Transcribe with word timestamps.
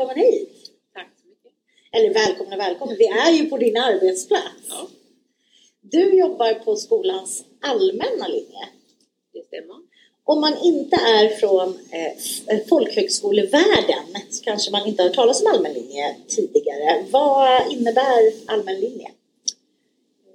Välkommen 0.00 0.24
hit! 0.24 0.48
Tack 0.94 1.08
så 1.22 1.28
mycket. 1.28 1.52
Eller 1.92 2.14
välkommen 2.14 2.52
och 2.52 2.58
välkommen, 2.58 2.96
vi 2.98 3.06
är 3.06 3.32
ju 3.32 3.50
på 3.50 3.56
din 3.56 3.76
arbetsplats. 3.76 4.66
Ja, 4.68 4.88
Du 5.80 6.18
jobbar 6.18 6.54
på 6.54 6.76
skolans 6.76 7.44
allmänna 7.60 8.28
linje. 8.28 8.68
det 9.32 9.46
stämmer. 9.46 9.76
Om 10.24 10.40
man 10.40 10.58
inte 10.64 10.96
är 10.96 11.28
från 11.28 11.68
eh, 11.68 12.66
folkhögskolevärlden 12.68 14.04
så 14.30 14.44
kanske 14.44 14.70
man 14.70 14.86
inte 14.86 15.02
har 15.02 15.08
hört 15.08 15.16
talas 15.16 15.42
om 15.42 15.46
allmän 15.46 15.72
linje 15.72 16.16
tidigare. 16.28 17.04
Vad 17.10 17.72
innebär 17.72 18.32
allmän 18.46 18.80
linje? 18.80 19.08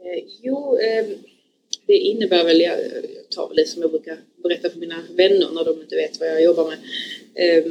Eh, 0.04 0.24
jo, 0.41 0.77
eh, 0.77 1.05
det 1.86 1.98
innebär 1.98 2.44
väl, 2.44 2.62
jag, 2.62 2.80
jag 2.80 3.30
tar 3.30 3.48
väl 3.48 3.58
det 3.58 3.68
som 3.68 3.82
jag 3.82 3.91
brukar 3.91 4.18
berätta 4.44 4.70
för 4.70 4.80
mina 4.80 5.04
vänner 5.10 5.52
när 5.52 5.66
de 5.66 5.82
inte 5.82 5.96
vet 5.96 6.20
vad 6.20 6.30
jag 6.30 6.44
jobbar 6.44 6.66
med. 6.68 6.77
Eh, 7.36 7.66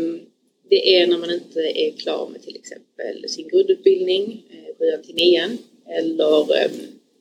det 0.75 0.97
är 0.97 1.07
när 1.07 1.19
man 1.19 1.31
inte 1.31 1.61
är 1.61 1.93
klar 1.93 2.29
med 2.29 2.43
till 2.43 2.57
exempel 2.57 3.29
sin 3.29 3.49
grundutbildning, 3.49 4.45
7 4.79 5.03
till 5.03 5.15
9 5.15 5.59
eller 5.89 6.57
ehm, 6.57 6.71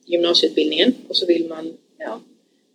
gymnasieutbildningen 0.06 0.94
och 1.08 1.16
så 1.16 1.26
vill 1.26 1.48
man 1.48 1.76
ja, 1.98 2.20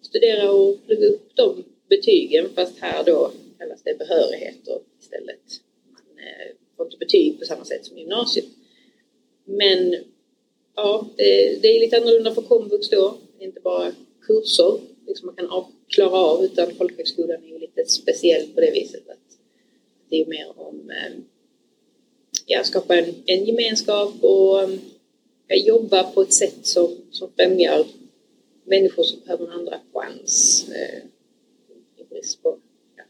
studera 0.02 0.52
och 0.52 0.86
plugga 0.86 1.08
upp 1.08 1.36
de 1.36 1.64
betygen 1.90 2.50
fast 2.56 2.80
här 2.80 3.04
då 3.04 3.32
kallas 3.58 3.84
det 3.84 3.98
behörigheter 3.98 4.80
istället. 5.02 5.62
Man 5.92 6.26
eh, 6.26 6.56
får 6.78 6.86
inte 6.86 6.98
betyg 6.98 7.40
på 7.40 7.46
samma 7.46 7.66
sätt 7.66 7.86
som 7.86 7.98
gymnasiet. 7.98 8.46
Men 9.46 9.96
ja, 10.76 11.08
det, 11.62 11.68
är 11.76 11.80
lite 11.80 11.98
annorlunda 11.98 12.36
för 12.36 12.42
komvux 12.42 12.90
då. 12.90 13.18
Det 13.38 13.44
är 13.44 13.48
inte 13.48 13.62
bara 13.62 13.92
kurser 14.22 14.80
liksom 15.08 15.26
man 15.26 15.36
kan 15.36 15.66
klara 15.88 16.18
av 16.18 16.44
utan 16.44 16.76
folkhögskolan 16.76 17.44
är 17.44 17.48
ju 17.48 17.60
lite 17.60 17.86
speciell 17.86 18.48
på 18.56 18.62
det 18.62 18.72
viset 18.72 19.10
att 19.10 19.29
det 20.10 20.22
är 20.22 20.26
mer 20.26 20.60
om 20.60 20.90
eh, 20.90 21.14
ja, 22.46 22.64
skapa 22.64 22.98
en, 22.98 23.16
en 23.26 23.46
gemenskap 23.46 24.14
och 24.22 24.64
eh, 24.64 24.70
ja, 25.48 25.56
jobba 25.56 26.04
på 26.04 26.22
ett 26.22 26.34
sätt 26.34 26.66
som, 26.66 26.98
som 27.12 27.30
främjar 27.38 27.86
människor 28.64 29.04
som 29.04 29.20
behöver 29.20 29.46
en 29.46 29.52
andra 29.52 29.80
chans. 29.94 30.66
Eh, 30.70 31.00
I 31.98 32.04
brist 32.10 32.44
på 32.44 32.58
ja, 32.96 33.04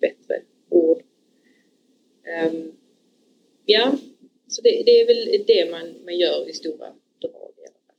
bättre 0.00 0.42
ord. 0.68 1.02
Ehm, 2.24 2.72
ja, 3.64 3.92
så 4.48 4.62
det, 4.62 4.82
det 4.86 5.00
är 5.00 5.06
väl 5.06 5.44
det 5.46 5.70
man, 5.70 5.94
man 6.04 6.18
gör 6.18 6.48
i 6.48 6.52
stora 6.52 6.86
drag 7.20 7.52
i 7.56 7.66
alla 7.66 7.80
fall. 7.86 7.96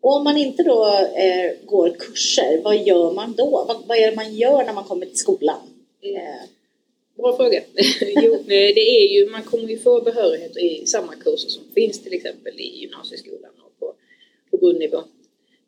Och 0.00 0.16
om 0.16 0.24
man 0.24 0.36
inte 0.36 0.62
då 0.62 0.86
eh, 1.16 1.66
går 1.66 1.96
kurser, 1.98 2.60
vad 2.62 2.86
gör 2.86 3.12
man 3.12 3.32
då? 3.32 3.64
Vad, 3.68 3.86
vad 3.86 3.98
är 3.98 4.10
det 4.10 4.16
man 4.16 4.34
gör 4.34 4.64
när 4.64 4.72
man 4.72 4.84
kommer 4.84 5.06
till 5.06 5.18
skolan? 5.18 5.60
Eh, 6.00 6.48
Bra 7.20 7.36
fråga. 7.36 7.62
jo, 8.24 8.34
eh, 8.34 8.44
det 8.48 8.80
är 8.80 9.08
ju, 9.14 9.30
man 9.30 9.42
kommer 9.42 9.68
ju 9.68 9.78
få 9.78 10.00
behörighet 10.00 10.56
i 10.56 10.86
samma 10.86 11.14
kurser 11.14 11.48
som 11.48 11.64
finns 11.74 12.02
till 12.02 12.12
exempel 12.12 12.60
i 12.60 12.80
gymnasieskolan 12.80 13.52
och 13.64 13.78
på, 13.78 13.94
på 14.50 14.56
grundnivå. 14.56 15.02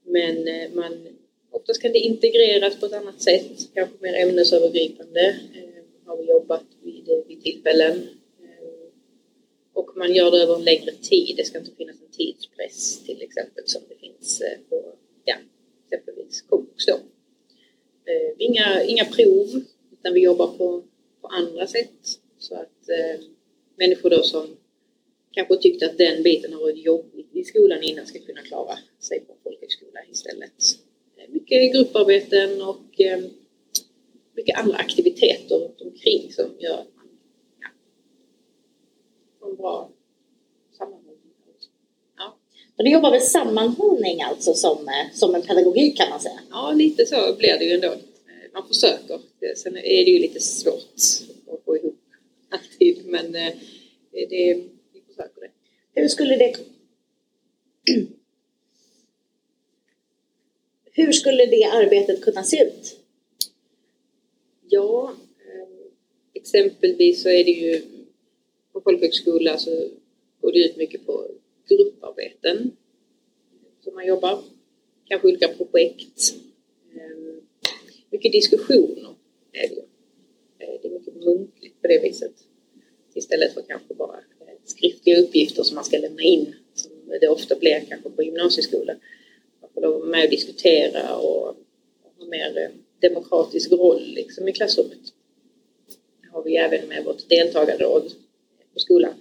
Men 0.05 0.48
eh, 0.48 0.70
man, 0.75 1.09
oftast 1.50 1.83
kan 1.83 1.92
det 1.92 1.98
integreras 1.98 2.81
på 2.81 2.86
ett 2.86 2.92
annat 2.92 3.22
sätt, 3.22 3.69
kanske 3.75 3.97
mer 4.00 4.14
ämnesövergripande. 4.14 5.36
Eh, 5.55 5.83
har 6.06 6.17
vi 6.17 6.31
jobbat 6.31 6.64
vid, 6.83 7.09
vid 7.28 7.42
tillfällen. 7.42 8.09
Och 9.75 9.97
man 9.97 10.14
gör 10.14 10.31
det 10.31 10.42
över 10.42 10.55
en 10.55 10.64
längre 10.64 10.92
tid. 10.92 11.34
Det 11.37 11.44
ska 11.44 11.59
inte 11.59 11.70
finnas 11.77 11.97
en 11.97 12.16
tidspress 12.16 13.05
till 13.05 13.22
exempel 13.22 13.65
som 13.66 13.82
det 13.88 13.94
finns 13.94 14.43
på 14.69 14.84
ja, 15.25 15.34
exempelvis 15.87 16.43
komvux 16.43 16.84
inga, 18.38 18.84
inga 18.84 19.05
prov 19.05 19.62
utan 19.93 20.15
vi 20.15 20.21
jobbar 20.21 20.47
på 20.47 20.82
andra 21.32 21.66
sätt. 21.66 22.19
Så 22.38 22.54
att 22.54 22.88
eh, 22.88 23.20
människor 23.76 24.10
då 24.10 24.22
som 24.22 24.56
kanske 25.32 25.56
tyckte 25.56 25.87
att 25.87 25.98
den 25.98 26.22
biten 26.22 26.53
har 26.53 26.60
varit 26.60 26.84
jobbig 26.84 27.26
i 27.32 27.44
skolan 27.44 27.82
innan 27.82 28.06
ska 28.06 28.19
kunna 28.19 28.43
klara 28.43 28.78
sig 29.00 29.20
på 29.20 29.34
folkhögskola 29.43 30.00
istället. 30.10 30.53
Eh, 31.16 31.28
Mycket 31.28 31.72
grupparbeten 31.72 32.62
och 32.62 33.00
eh, 33.00 33.20
mycket 34.37 34.59
andra 34.59 34.76
aktiviteter 34.76 35.56
runt 35.56 35.81
omkring 35.81 36.32
som 36.32 36.50
gör 36.59 36.78
att 36.78 36.97
man 36.97 37.06
ja, 37.60 37.69
får 39.41 39.50
en 39.50 39.56
bra 39.56 39.91
sammanhållning. 40.78 41.32
Ja. 42.19 42.37
och 42.76 42.84
du 42.84 42.91
jobbar 42.91 43.10
med 43.10 43.22
sammanhållning 43.22 44.22
alltså 44.22 44.54
som, 44.54 44.88
eh, 44.88 45.14
som 45.14 45.34
en 45.34 45.43
pedagogik 45.43 45.97
kan 45.97 46.10
man 46.10 46.20
säga. 46.20 46.41
Ja, 46.50 46.72
lite 46.72 47.06
så 47.06 47.34
blir 47.38 47.59
det 47.59 47.64
ju 47.64 47.75
ändå. 47.75 47.94
Man 48.52 48.68
försöker. 48.68 49.20
Sen 49.56 49.76
är 49.76 50.04
det 50.04 50.10
ju 50.10 50.18
lite 50.18 50.40
svårt 50.40 50.94
att 51.46 51.64
få 51.64 51.76
ihop 51.76 52.00
alltid, 52.48 53.06
men 53.06 53.34
eh, 53.34 53.54
det, 54.12 54.62
vi 54.92 55.00
försöker 55.06 55.40
det. 55.40 55.50
Hur 56.00 56.08
skulle 56.08 56.36
det 56.36 56.56
Hur 60.94 61.12
skulle 61.12 61.46
det 61.46 61.64
arbetet 61.64 62.22
kunna 62.22 62.42
se 62.42 62.64
ut? 62.64 62.98
Ja, 64.69 65.14
eh, 65.38 65.86
exempelvis 66.34 67.22
så 67.22 67.28
är 67.28 67.44
det 67.44 67.50
ju 67.50 67.82
på 68.72 68.80
folkhögskola 68.80 69.58
så 69.58 69.88
går 70.40 70.52
det 70.52 70.58
ut 70.58 70.76
mycket 70.76 71.06
på 71.06 71.26
grupparbeten 71.69 72.76
som 73.80 73.94
man 73.94 74.06
jobbar. 74.06 74.42
Kanske 75.04 75.28
olika 75.28 75.48
projekt. 75.48 76.34
Mycket 78.12 78.33
diskussioner 78.33 79.15
är 79.53 79.69
det 79.69 79.75
ju. 79.75 79.83
Det 80.59 80.89
är 80.89 80.91
mycket 80.91 81.15
muntligt 81.15 81.83
på 81.83 81.89
det 81.89 81.99
viset. 81.99 82.33
Istället 83.15 83.55
för 83.55 83.62
kanske 83.62 83.95
bara 83.95 84.17
eh, 84.17 84.55
skriftliga 84.65 85.21
uppgifter 85.21 85.62
som 85.62 85.75
man 85.75 85.84
ska 85.84 85.99
lämna 85.99 86.23
in 86.23 86.55
som 86.75 86.91
det 87.21 87.28
ofta 87.28 87.56
blir 87.56 87.84
kanske 87.89 88.11
på 88.11 88.23
gymnasieskolan. 88.23 88.97
Man 89.61 89.71
får 89.75 89.81
lov 89.81 89.95
att 89.95 90.00
vara 90.00 90.11
med 90.11 90.25
och 90.25 90.31
diskutera 90.31 91.17
och 91.17 91.56
ha 92.19 92.27
mer 92.31 92.59
eh, 92.59 92.71
demokratisk 93.00 93.73
roll 93.73 94.03
liksom 94.15 94.49
i 94.49 94.53
klassrummet. 94.53 95.15
Det 96.23 96.29
har 96.33 96.43
vi 96.43 96.56
även 96.56 96.89
med 96.89 97.05
vårt 97.05 97.29
deltagarråd 97.29 98.12
på 98.75 98.81
skolan 98.81 99.15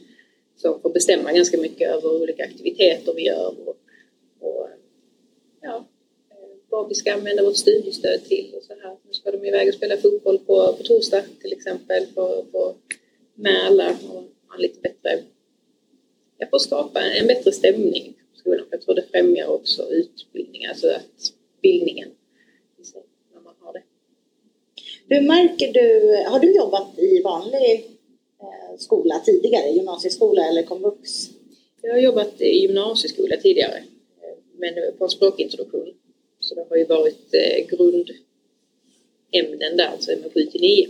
som 0.56 0.81
får 0.81 0.90
bestämma 0.90 1.34
ganska 1.34 1.58
mycket 1.58 1.90
över 1.90 2.22
olika 2.22 2.44
aktiviteter 2.44 3.13
vi 3.13 3.25
gör 3.25 3.56
och, 3.68 3.78
vad 6.71 6.89
vi 6.89 6.95
ska 6.95 7.13
använda 7.13 7.43
vårt 7.43 7.57
studiestöd 7.57 8.23
till 8.25 8.53
och 8.57 8.63
så 8.63 8.73
här. 8.73 8.97
Nu 9.07 9.13
ska 9.13 9.31
de 9.31 9.45
iväg 9.45 9.67
och 9.67 9.73
spela 9.73 9.97
fotboll 9.97 10.39
på, 10.39 10.73
på 10.77 10.83
torsdag 10.83 11.23
till 11.41 11.53
exempel 11.53 12.05
för, 12.13 12.45
för 12.51 12.75
med 13.35 13.65
alla 13.65 13.89
och 13.89 14.23
ha 14.47 14.55
en 14.55 14.61
lite 14.61 14.79
bättre, 14.79 15.23
ja, 16.37 16.47
för 16.49 16.55
att 16.55 16.61
skapa 16.61 17.01
en 17.01 17.27
bättre 17.27 17.51
stämning 17.51 18.13
på 18.31 18.39
skolan. 18.39 18.65
För 18.69 18.75
jag 18.75 18.81
tror 18.81 18.95
det 18.95 19.05
främjar 19.11 19.47
också 19.47 19.89
utbildning, 19.89 20.65
alltså 20.65 20.87
att 20.87 21.33
bildningen 21.61 22.09
när 23.33 23.41
man 23.41 23.53
har 23.59 23.73
det. 23.73 23.83
Hur 25.07 25.21
märker 25.21 25.73
du, 25.73 26.15
har 26.29 26.39
du 26.39 26.55
jobbat 26.55 26.99
i 26.99 27.21
vanlig 27.21 27.89
eh, 28.41 28.77
skola 28.77 29.19
tidigare, 29.25 29.69
gymnasieskola 29.69 30.47
eller 30.47 30.63
komvux? 30.63 31.29
Jag 31.81 31.93
har 31.93 31.99
jobbat 31.99 32.41
i 32.41 32.61
gymnasieskola 32.61 33.37
tidigare, 33.37 33.77
eh, 33.77 34.37
men 34.57 34.73
på 34.97 35.03
en 35.03 35.09
språkintroduktion. 35.09 35.93
Så 36.51 36.56
det 36.56 36.66
har 36.69 36.78
ju 36.78 36.85
varit 36.85 37.34
eh, 37.34 37.67
grundämnen 37.67 38.17
där, 39.78 39.88
alltså 39.88 40.12
med 40.12 40.34
7 40.34 40.45
till 40.45 40.62
9. 40.62 40.88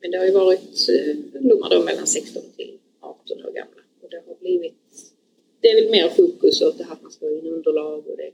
Men 0.00 0.10
det 0.10 0.18
har 0.18 0.24
ju 0.24 0.32
varit 0.32 0.88
eh, 0.88 1.16
ungdomar 1.34 1.70
då 1.70 1.82
mellan 1.84 2.06
16 2.06 2.42
till 2.56 2.78
18 3.00 3.44
år 3.44 3.52
gamla. 3.52 3.82
Och 4.02 4.10
det 4.10 4.22
har 4.26 4.34
blivit, 4.40 4.74
det 5.60 5.68
är 5.68 5.82
väl 5.82 5.90
mer 5.90 6.08
fokus 6.08 6.62
åt 6.62 6.78
det 6.78 6.84
här 6.84 6.92
att 6.92 7.02
man 7.02 7.10
ska 7.10 7.26
ha 7.26 7.32
in 7.32 7.46
underlag 7.46 8.06
och 8.06 8.16
det, 8.16 8.30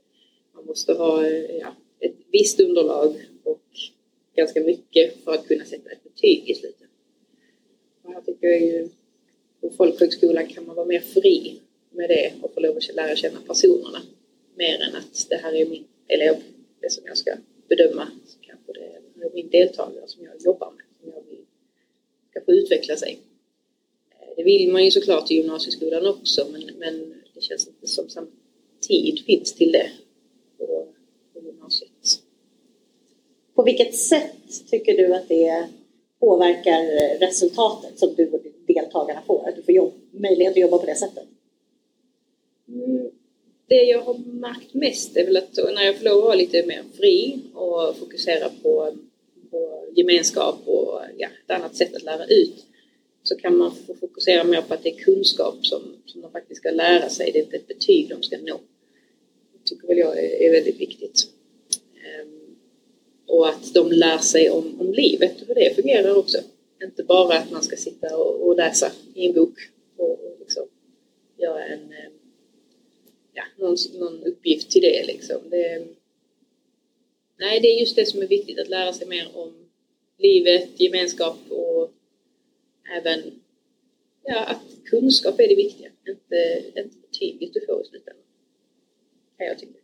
man 0.55 0.67
måste 0.67 0.93
ha 0.93 1.27
eh, 1.27 1.57
ja, 1.57 1.77
ett 2.01 2.17
visst 2.33 2.61
underlag 2.61 3.15
och 3.45 3.69
ganska 4.37 4.61
mycket 4.61 5.25
för 5.25 5.33
att 5.33 5.49
kunna 5.49 5.65
sätta 5.65 5.91
ett 5.91 6.05
betyg 6.05 6.51
i 6.51 6.55
slutet. 6.55 6.89
Och 8.03 8.13
här 8.13 8.21
tycker 8.21 8.47
jag 8.47 8.61
ju 8.61 8.89
på 9.61 9.71
folkhögskolan 9.71 10.47
kan 10.47 10.67
man 10.67 10.77
vara 10.77 10.87
mer 10.87 11.01
fri 11.01 11.61
med 11.91 12.09
det 12.09 12.33
och 12.43 12.55
få 12.55 12.61
lov 12.61 12.77
att 12.77 12.95
lära 12.95 13.17
känna 13.17 13.41
personerna. 13.47 14.03
Mer 14.55 14.81
än 14.81 14.97
att 14.97 15.27
det 15.31 15.37
här 15.37 15.53
är 15.53 15.67
min 15.67 15.85
elev, 16.09 16.43
det 16.81 16.93
som 16.93 17.05
jag 17.07 17.17
ska 17.17 17.37
bedöma. 17.69 18.09
Så 18.27 18.39
kanske 18.41 18.73
det 18.73 18.81
är 19.27 19.31
min 19.35 19.49
deltagare 19.49 20.07
som 20.07 20.25
jag 20.25 20.35
jobbar 20.41 20.71
med, 20.71 20.85
som 21.01 21.11
jag 21.11 21.31
vill 21.31 21.45
ska 22.31 22.41
få 22.41 22.53
utveckla 22.53 22.97
sig. 22.97 23.19
Eh, 24.11 24.35
det 24.37 24.45
vill 24.45 24.73
man 24.73 24.85
ju 24.85 24.91
såklart 24.91 25.31
i 25.31 25.35
gymnasieskolan 25.35 26.07
också 26.07 26.47
men, 26.53 26.63
men 26.79 27.15
det 27.35 27.41
känns 27.41 27.69
inte 27.69 27.87
som 27.87 28.09
samma 28.09 28.27
tid 28.81 29.25
finns 29.27 29.53
till 29.53 29.73
det 29.73 29.91
på, 30.59 30.87
på 31.33 31.41
gymnasiet. 31.41 31.91
På 33.55 33.63
vilket 33.63 33.95
sätt 33.95 34.67
tycker 34.71 34.97
du 34.97 35.15
att 35.15 35.29
det 35.29 35.69
påverkar 36.21 36.83
resultatet 37.19 37.99
som 37.99 38.15
du 38.15 38.31
och 38.31 38.41
deltagarna 38.67 39.23
får? 39.27 39.49
Att 39.49 39.57
du 39.57 39.63
får 39.63 39.75
jobb, 39.75 39.93
möjlighet 40.11 40.53
att 40.53 40.61
jobba 40.61 40.79
på 40.79 40.87
det 40.87 40.95
sättet? 40.95 41.25
Det 43.67 43.83
jag 43.83 44.01
har 44.01 44.19
märkt 44.19 44.75
mest 44.75 45.17
är 45.17 45.25
väl 45.25 45.37
att 45.37 45.57
när 45.57 45.83
jag 45.83 45.97
får 45.97 46.05
lov 46.05 46.19
att 46.19 46.25
vara 46.25 46.35
lite 46.35 46.67
mer 46.67 46.83
fri 46.97 47.41
och 47.55 47.97
fokusera 47.97 48.51
på, 48.63 48.97
på 49.51 49.85
gemenskap 49.97 50.59
och 50.65 51.01
ja, 51.17 51.29
ett 51.45 51.51
annat 51.51 51.77
sätt 51.77 51.97
att 51.97 52.03
lära 52.03 52.27
ut 52.27 52.65
så 53.23 53.37
kan 53.37 53.57
man 53.57 53.75
få 53.87 53.95
fokusera 53.95 54.45
mer 54.45 54.63
på 54.63 54.75
att 54.75 54.83
det 54.83 54.91
är 54.91 54.99
kunskap 54.99 55.67
som, 55.67 55.83
som 56.07 56.21
de 56.21 56.31
faktiskt 56.31 56.61
ska 56.61 56.71
lära 56.71 57.09
sig. 57.09 57.31
Det 57.33 57.39
är 57.39 57.43
inte 57.43 57.57
ett 57.57 57.69
betyg 57.69 58.09
de 58.09 58.23
ska 58.23 58.37
nå. 58.37 58.61
Det 59.53 59.65
tycker 59.65 59.89
väl 59.89 59.99
jag 59.99 60.19
är, 60.19 60.43
är 60.43 60.53
väldigt 60.53 60.81
viktigt. 60.81 61.29
Ehm, 62.05 62.57
och 63.27 63.49
att 63.49 63.75
de 63.75 63.93
lär 63.93 64.19
sig 64.19 64.51
om, 64.51 64.81
om 64.81 64.93
livet, 64.93 65.33
hur 65.47 65.55
det 65.55 65.75
fungerar 65.75 66.17
också. 66.17 66.39
Inte 66.83 67.03
bara 67.03 67.39
att 67.39 67.51
man 67.51 67.63
ska 67.63 67.77
sitta 67.77 68.17
och, 68.17 68.47
och 68.47 68.57
läsa 68.57 68.93
i 69.15 69.27
en 69.27 69.33
bok 69.33 69.59
och, 69.97 70.11
och 70.11 70.37
liksom 70.41 70.67
göra 71.39 71.65
en, 71.65 71.81
ehm, 71.81 72.13
ja, 73.35 73.43
någon, 73.59 73.77
någon 73.95 74.23
uppgift 74.23 74.71
till 74.71 74.83
det. 74.83 75.07
Liksom. 75.07 75.51
det. 75.51 75.87
Nej, 77.39 77.61
det 77.61 77.69
är 77.69 77.81
just 77.81 77.97
det 77.97 78.07
som 78.07 78.23
är 78.23 78.27
viktigt, 78.27 78.59
att 78.59 78.69
lära 78.69 78.93
sig 78.93 79.07
mer 79.07 79.29
om 79.35 79.53
livet, 80.19 80.81
gemenskap 80.81 81.37
och 81.51 81.91
även 82.99 83.41
ja, 84.25 84.45
att 84.45 84.61
kunskap 84.85 85.41
är 85.41 85.49
det 85.49 85.55
viktiga, 85.55 85.89
inte, 86.09 86.63
inte 86.81 86.97
betyget 86.99 87.55
du 87.55 87.67
får 87.67 87.83
i 87.83 87.85
slutändan. 87.85 88.25
Kan 89.39 89.47
jag 89.47 89.59
tycka. 89.59 89.79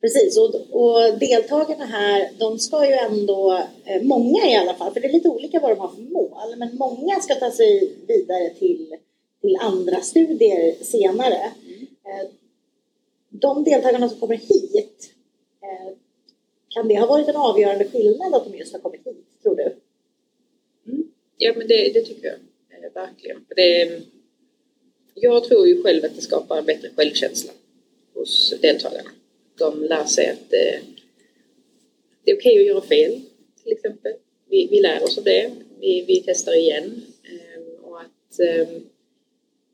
Precis, 0.00 0.38
och, 0.38 0.54
och 0.70 1.18
deltagarna 1.18 1.84
här, 1.84 2.30
de 2.38 2.58
ska 2.58 2.86
ju 2.86 2.92
ändå, 2.92 3.62
eh, 3.84 4.02
många 4.02 4.50
i 4.50 4.56
alla 4.56 4.74
fall, 4.74 4.92
för 4.92 5.00
det 5.00 5.06
är 5.06 5.12
lite 5.12 5.28
olika 5.28 5.60
vad 5.60 5.70
de 5.70 5.78
har 5.78 5.88
för 5.88 6.02
mål, 6.02 6.56
men 6.56 6.76
många 6.76 7.20
ska 7.20 7.34
ta 7.34 7.50
sig 7.50 7.92
vidare 8.06 8.50
till, 8.50 8.96
till 9.40 9.56
andra 9.60 10.00
studier 10.00 10.84
senare. 10.84 11.52
De 13.40 13.64
deltagarna 13.64 14.08
som 14.08 14.20
kommer 14.20 14.36
hit, 14.36 15.14
eh, 15.62 15.96
kan 16.68 16.88
det 16.88 16.98
ha 16.98 17.06
varit 17.06 17.28
en 17.28 17.36
avgörande 17.36 17.84
skillnad 17.84 18.34
att 18.34 18.44
de 18.44 18.58
just 18.58 18.72
har 18.72 18.80
kommit 18.80 19.06
hit, 19.06 19.42
tror 19.42 19.56
du? 19.56 19.76
Mm. 20.92 21.10
Ja, 21.36 21.54
men 21.56 21.68
det, 21.68 21.92
det 21.94 22.00
tycker 22.00 22.26
jag 22.26 22.34
eh, 22.84 22.92
verkligen. 22.94 23.44
Det, 23.56 24.00
jag 25.14 25.44
tror 25.44 25.68
ju 25.68 25.82
själv 25.82 26.04
att 26.04 26.14
det 26.16 26.22
skapar 26.22 26.58
en 26.58 26.64
bättre 26.64 26.90
självkänsla 26.96 27.52
hos 28.14 28.54
deltagarna. 28.62 29.10
De 29.58 29.82
lär 29.82 30.04
sig 30.04 30.30
att 30.30 30.50
det, 30.50 30.80
det 32.24 32.30
är 32.30 32.36
okej 32.36 32.52
okay 32.52 32.60
att 32.60 32.66
göra 32.66 32.80
fel, 32.80 33.20
till 33.62 33.72
exempel. 33.72 34.12
Vi, 34.48 34.68
vi 34.70 34.80
lär 34.80 35.02
oss 35.02 35.18
av 35.18 35.24
det. 35.24 35.50
Vi, 35.80 36.04
vi 36.08 36.22
testar 36.26 36.56
igen. 36.56 37.02
Och 37.82 38.00
att 38.00 38.40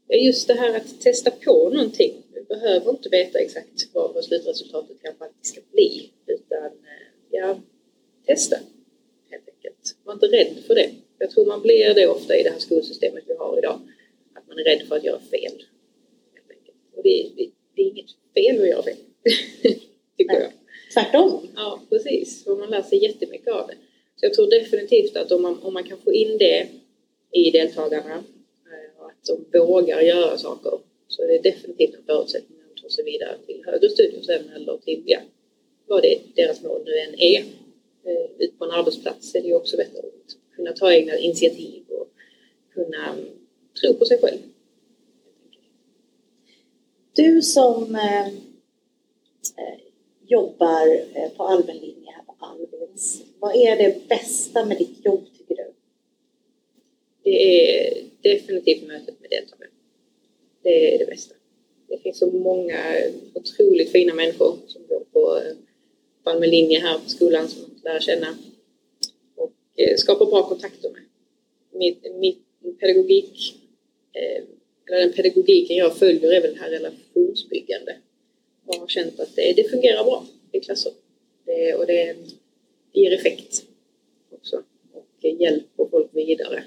just 0.09 0.49
det 0.49 0.55
här 0.55 0.77
att 0.77 1.01
testa 1.01 1.31
på 1.31 1.69
någonting. 1.69 2.23
Vi 2.35 2.43
behöver 2.43 2.91
inte 2.91 3.09
veta 3.09 3.39
exakt 3.39 3.89
vad, 3.93 4.15
vad 4.15 4.25
slutresultatet 4.25 5.03
kan 5.03 5.15
faktiskt 5.15 5.55
ska 5.55 5.61
bli. 5.73 6.11
Utan 6.27 6.65
eh, 6.65 7.07
ja, 7.31 7.61
testa 8.27 8.57
helt 9.31 9.49
enkelt. 9.49 9.97
Var 10.05 10.13
inte 10.15 10.27
rädd 10.27 10.57
för 10.67 10.75
det. 10.75 10.91
Jag 11.19 11.31
tror 11.31 11.47
man 11.47 11.63
blir 11.63 11.95
det 11.95 12.07
ofta 12.07 12.37
i 12.37 12.43
det 12.43 12.51
här 12.51 12.59
skolsystemet 12.59 13.25
vi 13.27 13.35
har 13.35 13.59
idag. 13.59 13.81
Att 14.35 14.49
man 14.49 14.59
är 14.59 14.65
rädd 14.65 14.83
för 14.89 14.97
att 14.97 15.05
göra 15.05 15.21
fel. 15.21 15.65
Helt 16.35 16.51
enkelt. 16.51 16.77
Och 16.97 17.03
det, 17.03 17.31
det, 17.37 17.51
det 17.77 17.83
är 17.83 17.87
inget 17.87 18.11
fel 18.35 18.63
att 18.63 18.69
göra 18.69 18.83
fel. 18.83 18.97
Tycker 20.17 20.41
jag. 20.41 20.53
Tvärtom. 20.95 21.49
Ja, 21.57 21.81
precis. 21.89 22.47
Och 22.47 22.59
man 22.59 22.71
lär 22.71 22.83
sig 22.83 23.03
jättemycket 23.03 23.49
av 23.49 23.67
det. 23.67 23.75
Så 24.17 24.27
jag 24.27 24.35
tror 24.35 24.51
definitivt 24.51 25.17
att 25.17 25.33
om 25.33 25.43
man, 25.43 25.63
om 25.63 25.75
man 25.75 25.85
kan 25.85 25.99
få 25.99 26.13
in 26.13 26.39
det 26.39 26.67
i 27.33 27.51
deltagarna 27.51 28.25
och 29.31 29.41
de 29.53 29.59
vågar 29.59 30.01
göra 30.01 30.39
saker 30.39 30.79
så 31.09 31.23
är 31.23 31.29
det 31.29 31.51
definitivt 31.51 31.95
en 31.95 32.05
förutsättning 32.07 32.59
att 32.71 32.83
ta 32.83 32.89
sig 32.89 33.05
vidare 33.05 33.37
till 33.47 33.63
högre 33.67 33.89
studier 33.89 34.23
sen 34.23 34.49
eller 34.57 34.77
till 34.77 35.03
ja, 35.07 35.19
vad 35.87 36.03
det, 36.03 36.19
deras 36.35 36.63
mål 36.63 36.83
nu 36.85 36.99
än 36.99 37.15
är. 37.21 37.45
Eh, 38.07 38.31
ut 38.39 38.59
på 38.59 38.65
en 38.65 38.71
arbetsplats 38.71 39.35
är 39.35 39.43
det 39.43 39.49
ju 39.49 39.55
också 39.55 39.77
bättre 39.77 39.99
att 39.99 40.57
kunna 40.57 40.73
ta 40.73 40.93
egna 40.93 41.19
initiativ 41.19 41.85
och 41.89 42.09
kunna 42.75 43.13
mm, 43.13 43.25
tro 43.81 43.95
på 43.95 44.05
sig 44.05 44.19
själv. 44.19 44.39
Du 47.13 47.43
som 47.43 47.95
eh, 47.95 48.27
eh 48.27 49.81
jobbar 50.27 50.87
eh, 51.15 51.31
på 51.37 51.43
allmän 51.43 51.77
linje 51.77 52.11
här 52.11 52.23
på 52.23 52.35
Albins, 52.39 53.23
vad 53.39 53.57
är 53.57 53.77
det 53.77 54.09
bästa 54.09 54.65
med 54.65 54.79
ditt 54.79 55.05
jobb? 55.05 55.25
Det 57.25 57.31
är 57.31 58.05
definitivt 58.23 58.87
mötet 58.87 59.21
med 59.21 59.31
deltagare. 59.31 59.71
Det 60.63 60.95
är 60.95 60.99
det 60.99 61.07
bästa. 61.07 61.35
Det 61.89 61.99
finns 61.99 62.19
så 62.19 62.31
många 62.31 62.81
otroligt 63.35 63.93
fina 63.93 64.15
människor 64.15 64.59
som 64.67 64.83
går 64.89 65.05
på, 65.13 65.39
eh, 65.39 65.57
på 66.25 66.39
linje 66.39 66.79
här 66.79 66.99
på 66.99 67.09
skolan 67.09 67.49
som 67.49 67.63
man 67.63 67.81
lär 67.85 68.01
känna 68.01 68.39
och 69.37 69.53
eh, 69.77 69.97
skapar 69.97 70.27
bra 70.27 70.49
kontakter 70.49 70.91
med. 70.91 71.03
Mitt, 71.73 72.15
mitt 72.15 72.81
pedagogik, 72.81 73.55
eh, 74.13 74.45
eller 74.87 75.01
den 75.01 75.13
pedagogiken 75.13 75.77
jag 75.77 75.97
följer 75.97 76.33
är 76.33 76.43
väl 76.43 76.55
det 76.55 76.61
här 76.61 76.71
relationsbyggande 76.71 77.97
och 78.67 78.75
har 78.75 78.87
känt 78.87 79.21
att 79.21 79.37
det, 79.37 79.53
det 79.57 79.71
fungerar 79.71 80.05
bra 80.05 80.27
i 80.53 80.61
klasser. 80.61 80.93
Det, 81.45 81.75
och 81.75 81.87
det, 81.87 82.17
det 82.93 83.01
ger 83.01 83.13
effekt 83.13 83.65
också 84.31 84.63
och 84.93 85.25
hjälper 85.25 85.87
folk 85.91 86.09
vidare 86.13 86.65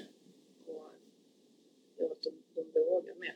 gör 1.98 2.10
att 2.10 2.22
de, 2.22 2.30
de 2.54 2.80
vågar 2.80 3.14
mer. 3.14 3.34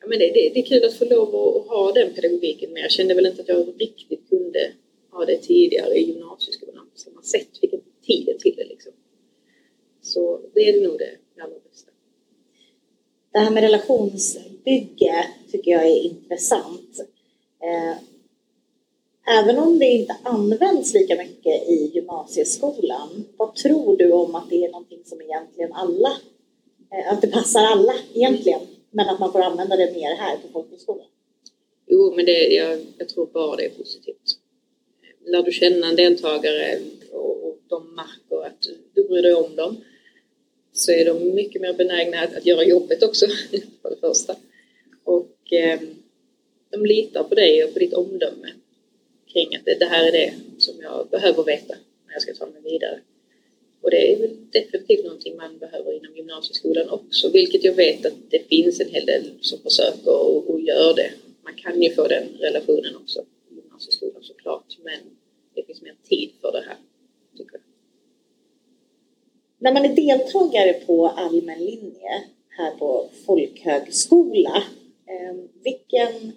Ja, 0.00 0.06
men 0.06 0.18
det, 0.18 0.26
det, 0.26 0.50
det 0.54 0.60
är 0.60 0.66
kul 0.66 0.84
att 0.84 0.94
få 0.94 1.04
lov 1.04 1.28
att, 1.28 1.68
ha 1.68 1.92
den 1.92 2.14
pedagogiken 2.14 2.72
med. 2.72 2.82
Jag 2.82 2.90
kände 2.90 3.14
väl 3.14 3.26
inte 3.26 3.42
att 3.42 3.48
jag 3.48 3.74
riktigt 3.80 4.28
kunde 4.28 4.72
ha 5.10 5.24
det 5.24 5.36
tidigare 5.36 5.94
i 5.94 6.02
gymnasieskolan 6.02 6.90
på 6.92 6.98
samma 6.98 7.22
sätt. 7.22 7.58
Fick 7.60 7.72
inte 7.72 7.86
tiden 8.06 8.38
till 8.38 8.54
det 8.56 8.64
liksom. 8.64 8.92
Så 10.02 10.40
det 10.54 10.68
är 10.68 10.88
nog 10.88 10.98
det 10.98 11.42
allra 11.42 11.58
bästa. 11.70 11.90
Det 13.32 13.38
här 13.38 13.50
med 13.50 13.62
relationsbygge 13.62 15.26
tycker 15.50 15.70
jag 15.70 15.86
är 15.86 16.04
intressant. 16.04 17.00
Eh, 17.62 17.96
även 19.38 19.58
om 19.58 19.78
det 19.78 19.86
inte 19.86 20.16
används 20.22 20.94
lika 20.94 21.16
mycket 21.16 21.68
i 21.68 21.90
gymnasieskolan, 21.94 23.24
vad 23.36 23.54
tror 23.54 23.96
du 23.96 24.12
om 24.12 24.34
att 24.34 24.50
det 24.50 24.64
är 24.64 24.70
någonting 24.70 25.02
som 25.04 25.20
egentligen 25.20 25.72
alla 25.72 26.12
Eh, 27.02 27.12
att 27.12 27.20
det 27.20 27.28
passar 27.28 27.60
alla 27.60 27.94
egentligen, 28.14 28.60
men 28.90 29.08
att 29.08 29.20
man 29.20 29.32
får 29.32 29.40
använda 29.40 29.76
det 29.76 29.92
mer 29.92 30.14
här 30.14 30.36
på 30.36 30.48
folkhögskolan. 30.52 31.06
Jo, 31.86 32.12
men 32.16 32.24
det, 32.24 32.46
jag, 32.48 32.80
jag 32.98 33.08
tror 33.08 33.26
bara 33.26 33.56
det 33.56 33.64
är 33.64 33.70
positivt. 33.70 34.38
Lär 35.26 35.42
du 35.42 35.52
känna 35.52 35.88
en 35.88 35.96
deltagare 35.96 36.78
och, 37.12 37.46
och 37.46 37.58
de 37.68 37.94
märker 37.94 38.46
att 38.46 38.66
du 38.94 39.04
bryr 39.04 39.22
dig 39.22 39.34
om 39.34 39.56
dem 39.56 39.76
så 40.72 40.92
är 40.92 41.04
de 41.04 41.34
mycket 41.34 41.62
mer 41.62 41.72
benägna 41.72 42.20
att, 42.20 42.36
att 42.36 42.46
göra 42.46 42.64
jobbet 42.64 43.02
också, 43.02 43.26
för 43.82 43.90
det 43.90 43.96
första. 44.00 44.36
Och 45.04 45.52
eh, 45.52 45.80
de 46.70 46.86
litar 46.86 47.24
på 47.24 47.34
dig 47.34 47.64
och 47.64 47.72
på 47.72 47.78
ditt 47.78 47.94
omdöme 47.94 48.52
kring 49.32 49.56
att 49.56 49.64
det, 49.64 49.78
det 49.78 49.86
här 49.86 50.06
är 50.06 50.12
det 50.12 50.34
som 50.58 50.74
jag 50.80 51.08
behöver 51.10 51.44
veta 51.44 51.74
när 52.06 52.12
jag 52.12 52.22
ska 52.22 52.34
ta 52.34 52.46
mig 52.46 52.62
vidare. 52.62 53.00
Och 53.82 53.90
det 53.90 54.12
är 54.12 54.18
väl 54.18 54.36
definitivt 54.50 55.04
någonting 55.04 55.36
man 55.36 55.58
behöver 55.58 55.92
inom 55.92 56.16
gymnasieskolan 56.16 56.88
också, 56.90 57.28
vilket 57.28 57.64
jag 57.64 57.74
vet 57.74 58.06
att 58.06 58.30
det 58.30 58.48
finns 58.48 58.80
en 58.80 58.88
hel 58.88 59.06
del 59.06 59.30
som 59.40 59.58
försöker 59.58 60.10
och, 60.10 60.50
och 60.50 60.60
gör 60.60 60.94
det. 60.94 61.10
Man 61.44 61.54
kan 61.54 61.82
ju 61.82 61.94
få 61.94 62.08
den 62.08 62.28
relationen 62.40 62.96
också 62.96 63.24
i 63.50 63.54
gymnasieskolan 63.54 64.22
såklart, 64.22 64.78
men 64.84 65.00
det 65.54 65.66
finns 65.66 65.82
mer 65.82 65.94
tid 66.08 66.30
för 66.40 66.52
det 66.52 66.64
här, 66.66 66.76
tycker 67.36 67.52
jag. 67.52 67.62
När 69.58 69.72
man 69.72 69.84
är 69.84 69.96
deltagare 69.96 70.72
på 70.72 71.06
allmän 71.08 71.58
linje 71.58 72.22
här 72.48 72.70
på 72.70 73.08
folkhögskola, 73.26 74.62
eh, 75.06 75.36
vilken, 75.64 76.32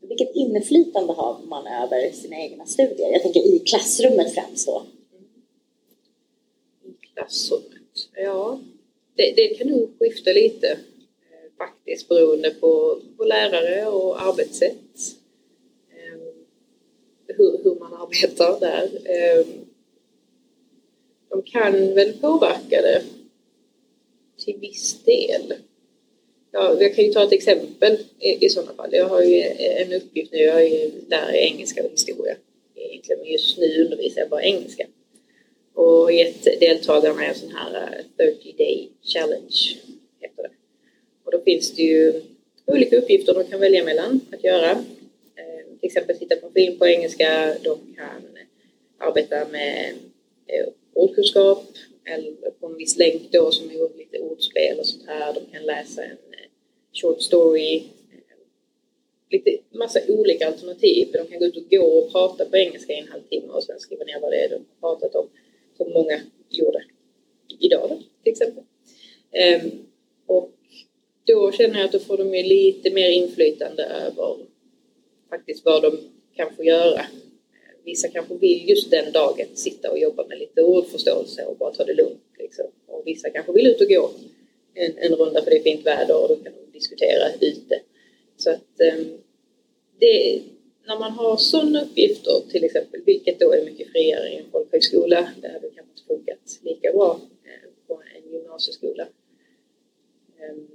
vilket 0.00 0.34
inflytande 0.34 1.12
har 1.12 1.38
man 1.46 1.66
över 1.66 2.12
sina 2.12 2.36
egna 2.36 2.66
studier? 2.66 3.12
Jag 3.12 3.22
tänker 3.22 3.40
i 3.40 3.58
klassrummet 3.58 4.34
främst 4.34 4.66
då 4.66 4.82
klassrummet? 7.14 8.08
Ja, 8.14 8.60
det, 9.16 9.32
det 9.36 9.58
kan 9.58 9.68
nog 9.68 9.90
skifta 9.98 10.32
lite 10.32 10.68
eh, 10.68 11.56
faktiskt 11.58 12.08
beroende 12.08 12.50
på, 12.50 13.00
på 13.16 13.24
lärare 13.24 13.86
och 13.86 14.22
arbetssätt. 14.22 15.16
Ehm, 15.90 16.44
hur, 17.26 17.64
hur 17.64 17.74
man 17.74 17.94
arbetar 17.94 18.60
där. 18.60 18.90
Ehm, 19.04 19.64
de 21.28 21.42
kan 21.42 21.94
väl 21.94 22.12
påverka 22.12 22.82
det 22.82 23.02
till 24.44 24.56
viss 24.60 25.04
del. 25.04 25.54
Ja, 26.52 26.76
jag 26.80 26.94
kan 26.94 27.04
ju 27.04 27.12
ta 27.12 27.24
ett 27.24 27.32
exempel 27.32 27.98
i, 28.18 28.46
i 28.46 28.48
sådana 28.48 28.74
fall. 28.74 28.88
Jag 28.92 29.08
har 29.08 29.22
ju 29.22 29.40
en 29.58 29.92
uppgift 29.92 30.32
nu, 30.32 30.38
jag 30.38 30.62
är 30.62 30.68
ju 30.68 30.90
lärare 31.08 31.36
i 31.36 31.44
engelska 31.44 31.84
och 31.84 31.90
historia. 31.90 32.36
Egentligen, 32.76 33.20
men 33.20 33.32
just 33.32 33.58
nu 33.58 33.84
undervisar 33.84 34.20
jag 34.20 34.30
bara 34.30 34.42
engelska 34.42 34.86
och 35.74 36.12
gett 36.12 36.60
deltagarna 36.60 37.24
en 37.24 37.34
sån 37.34 37.50
här 37.50 38.04
eh, 38.18 38.26
30-day 38.26 38.88
challenge. 39.02 39.76
Heter 40.20 40.42
det. 40.42 40.50
Och 41.24 41.32
då 41.32 41.40
finns 41.40 41.74
det 41.74 41.82
ju 41.82 42.22
olika 42.66 42.96
uppgifter 42.96 43.34
de 43.34 43.44
kan 43.44 43.60
välja 43.60 43.84
mellan 43.84 44.20
att 44.32 44.44
göra. 44.44 44.70
Eh, 44.70 45.78
till 45.80 45.86
exempel 45.86 46.18
titta 46.18 46.36
på 46.36 46.50
film 46.50 46.78
på 46.78 46.86
engelska, 46.86 47.54
de 47.62 47.78
kan 47.96 48.38
arbeta 48.98 49.48
med 49.48 49.94
eh, 50.46 50.66
ordkunskap, 50.92 51.64
eller 52.04 52.50
på 52.60 52.66
en 52.66 52.76
viss 52.76 52.96
länk 52.96 53.22
då 53.32 53.50
som 53.50 53.70
är 53.70 53.98
lite 53.98 54.18
ordspel 54.18 54.78
och 54.78 54.86
sånt 54.86 55.06
här. 55.06 55.34
De 55.34 55.40
kan 55.52 55.66
läsa 55.66 56.04
en 56.04 56.16
short 56.92 57.22
story. 57.22 57.82
Lite 59.30 59.58
massa 59.70 60.00
olika 60.08 60.46
alternativ. 60.46 61.08
De 61.12 61.26
kan 61.26 61.38
gå 61.38 61.44
ut 61.44 61.56
och 61.56 61.70
gå 61.70 61.86
och 61.86 62.12
prata 62.12 62.44
på 62.44 62.56
engelska 62.56 62.92
i 62.92 62.98
en 62.98 63.08
halvtimme 63.08 63.52
och 63.52 63.64
sen 63.64 63.80
skriva 63.80 64.04
ner 64.04 64.20
vad 64.20 64.32
det 64.32 64.44
är 64.44 64.48
de 64.48 64.64
har 64.80 64.96
pratat 64.96 65.14
om. 65.14 65.28
Som 65.76 65.92
många 65.92 66.20
gjorde 66.48 66.84
idag 67.58 67.88
då, 67.90 67.98
till 68.22 68.32
exempel. 68.32 68.64
Um, 69.62 69.86
och 70.26 70.50
då 71.26 71.52
känner 71.52 71.78
jag 71.78 71.84
att 71.84 71.92
då 71.92 71.98
får 71.98 72.16
de 72.16 72.34
ju 72.34 72.42
lite 72.42 72.90
mer 72.90 73.10
inflytande 73.10 73.84
över 73.84 74.36
faktiskt 75.30 75.64
vad 75.64 75.82
de 75.82 75.98
kan 76.36 76.54
få 76.56 76.64
göra. 76.64 77.06
Vissa 77.84 78.08
kanske 78.08 78.34
vill 78.34 78.68
just 78.68 78.90
den 78.90 79.12
dagen 79.12 79.46
sitta 79.54 79.90
och 79.90 79.98
jobba 79.98 80.26
med 80.26 80.38
lite 80.38 80.62
ordförståelse 80.62 81.44
och 81.44 81.56
bara 81.56 81.74
ta 81.74 81.84
det 81.84 81.94
lugnt. 81.94 82.22
Liksom. 82.38 82.64
Och 82.86 83.02
vissa 83.06 83.30
kanske 83.30 83.52
vill 83.52 83.66
ut 83.66 83.80
och 83.80 83.88
gå 83.88 84.10
en, 84.74 84.98
en 84.98 85.14
runda 85.14 85.42
för 85.42 85.50
det 85.50 85.56
är 85.56 85.62
fint 85.62 85.86
väder 85.86 86.22
och 86.22 86.28
då 86.28 86.36
kan 86.36 86.52
de 86.52 86.78
diskutera 86.78 87.32
ute. 87.40 87.80
Så 88.36 88.50
att 88.50 88.80
um, 88.94 89.18
det, 90.00 90.40
när 90.86 90.98
man 90.98 91.12
har 91.12 91.36
sådana 91.36 91.82
uppgifter 91.82 92.42
till 92.50 92.64
exempel, 92.64 93.00
vilket 93.06 93.40
då 93.40 93.52
är 93.52 93.64
mycket 93.64 93.88
friare 93.88 94.28
i 94.28 94.36
en 94.36 94.50
folkhögskola, 94.52 95.28
det 95.42 95.48
hade 95.48 95.60
kanske 95.60 95.92
inte 95.92 96.06
funkat 96.06 96.60
lika 96.62 96.92
bra 96.92 97.20
eh, 97.44 97.70
på 97.86 98.02
en 98.14 98.32
gymnasieskola. 98.32 99.06
Ehm, 100.40 100.68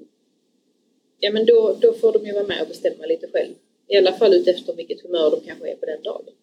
Ja 1.20 1.32
men 1.32 1.46
då, 1.46 1.78
då 1.82 1.94
får 1.94 2.14
de 2.14 2.26
ju 2.26 2.34
vara 2.34 2.48
med 2.48 2.62
och 2.62 2.68
bestämma 2.68 3.06
lite 3.06 3.28
själv. 3.28 3.54
I 3.88 3.98
alla 3.98 4.14
fall 4.14 4.34
utefter 4.34 4.74
vilket 4.74 5.02
humör 5.02 5.32
de 5.32 5.42
kanske 5.42 5.72
är 5.72 5.76
på 5.76 5.86
den 5.86 6.02
dagen. 6.04 6.34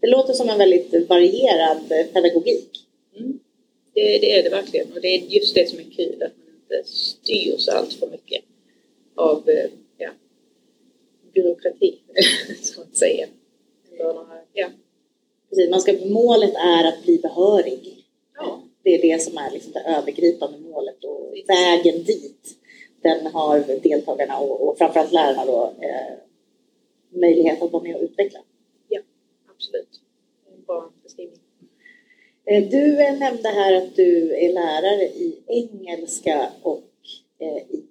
Det 0.00 0.06
låter 0.06 0.32
som 0.32 0.48
en 0.48 0.58
väldigt 0.58 1.08
varierad 1.08 1.88
pedagogik. 2.12 2.86
Mm. 3.16 3.38
Det, 3.94 4.18
det 4.18 4.38
är 4.38 4.42
det 4.42 4.50
verkligen 4.50 4.92
och 4.92 5.00
det 5.00 5.08
är 5.08 5.18
just 5.18 5.54
det 5.54 5.68
som 5.68 5.78
är 5.78 5.82
kul 5.82 6.22
att 6.22 6.32
man 6.36 6.54
inte 6.62 6.88
styrs 6.88 7.68
allt 7.68 7.92
för 7.92 8.06
mycket 8.06 8.44
av 9.14 9.48
eh, 9.48 9.70
byråkrati 11.34 11.98
så 12.62 12.82
att 12.82 12.96
säga. 12.96 13.26
Ja. 14.52 14.68
Precis, 15.48 15.70
man 15.70 15.80
ska, 15.80 15.92
målet 15.92 16.54
är 16.54 16.84
att 16.88 17.02
bli 17.02 17.18
behörig. 17.18 18.04
Ja. 18.34 18.62
Det 18.82 18.90
är 18.90 19.02
det 19.02 19.22
som 19.22 19.38
är 19.38 19.50
liksom 19.50 19.72
det 19.72 19.80
övergripande 19.80 20.58
målet 20.58 21.04
och 21.04 21.34
vägen 21.48 22.02
dit. 22.04 22.58
Den 23.02 23.26
har 23.26 23.80
deltagarna 23.82 24.38
och, 24.38 24.68
och 24.68 24.78
framförallt 24.78 25.12
lärarna 25.12 25.44
då, 25.44 25.74
eh, 25.80 26.18
möjlighet 27.20 27.62
att 27.62 27.72
vara 27.72 27.82
med 27.82 27.96
och 27.96 28.02
utveckla. 28.02 28.40
Absolut. 29.50 30.00
Bra 30.66 30.90
beskrivning. 31.02 31.38
Eh, 32.44 32.68
Du 32.68 33.02
eh, 33.04 33.18
nämnde 33.18 33.48
här 33.48 33.74
att 33.74 33.96
du 33.96 34.34
är 34.36 34.52
lärare 34.52 35.02
i 35.02 35.38
engelska 35.46 36.50
och 36.62 36.82
eh, 37.38 37.56
i 37.56 37.84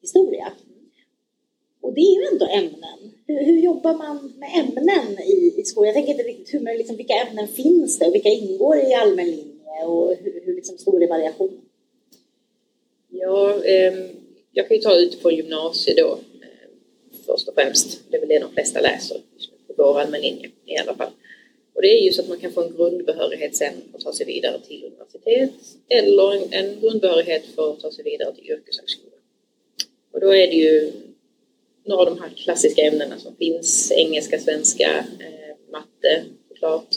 historia. 0.00 0.52
Och 1.82 1.94
det 1.94 2.00
är 2.00 2.14
ju 2.20 2.26
ändå 2.32 2.46
ämnen. 2.46 3.12
Hur, 3.26 3.44
hur 3.44 3.58
jobbar 3.58 3.94
man 3.94 4.32
med 4.38 4.50
ämnen 4.60 5.18
i, 5.18 5.54
i 5.60 5.64
skolan? 5.64 5.86
Jag 5.86 5.94
tänker 5.94 6.12
inte 6.12 6.22
riktigt 6.22 6.54
hur, 6.54 6.60
men 6.60 6.76
liksom, 6.76 6.96
vilka 6.96 7.14
ämnen 7.14 7.48
finns 7.48 7.98
det 7.98 8.06
och 8.06 8.14
vilka 8.14 8.28
ingår 8.28 8.76
i 8.76 8.94
allmän 8.94 9.30
linje 9.30 9.84
och 9.86 10.16
hur, 10.20 10.42
hur 10.44 10.54
liksom, 10.54 10.78
stor 10.78 11.02
är 11.02 11.08
variationen? 11.08 11.60
Ja, 13.08 13.64
eh, 13.64 13.94
jag 14.52 14.68
kan 14.68 14.76
ju 14.76 14.82
ta 14.82 14.96
utifrån 14.96 15.34
gymnasiet 15.34 15.96
då 15.96 16.18
eh, 16.42 16.68
först 17.26 17.48
och 17.48 17.54
främst. 17.54 18.00
Det 18.10 18.16
är 18.16 18.20
väl 18.20 18.28
det 18.28 18.38
de 18.38 18.52
flesta 18.52 18.80
läser 18.80 19.16
på 19.76 19.82
vår 19.82 20.00
allmän 20.00 20.20
linje 20.20 20.50
i 20.66 20.76
alla 20.76 20.94
fall. 20.94 21.10
Och 21.74 21.82
det 21.82 21.88
är 21.88 22.02
ju 22.02 22.12
så 22.12 22.22
att 22.22 22.28
man 22.28 22.38
kan 22.38 22.52
få 22.52 22.62
en 22.62 22.76
grundbehörighet 22.76 23.56
sen 23.56 23.74
och 23.92 24.00
ta 24.00 24.12
sig 24.12 24.26
vidare 24.26 24.60
till 24.60 24.84
universitet 24.84 25.50
eller 25.88 26.34
en, 26.34 26.52
en 26.52 26.80
grundbehörighet 26.80 27.46
för 27.54 27.72
att 27.72 27.80
ta 27.80 27.90
sig 27.90 28.04
vidare 28.04 28.34
till 28.34 28.50
yrkeshögskola. 28.50 29.16
Och 30.12 30.20
då 30.20 30.34
är 30.34 30.46
det 30.46 30.54
ju 30.54 30.92
några 31.84 32.02
av 32.02 32.16
de 32.16 32.22
här 32.22 32.30
klassiska 32.30 32.82
ämnena 32.82 33.18
som 33.18 33.36
finns. 33.36 33.92
Engelska, 33.92 34.38
svenska, 34.38 34.98
eh, 34.98 35.72
matte 35.72 36.24
såklart. 36.48 36.88